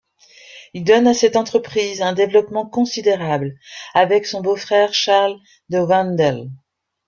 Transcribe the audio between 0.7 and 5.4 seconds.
Il donne à cette entreprise un développement considérable, avec son beau-frère Charles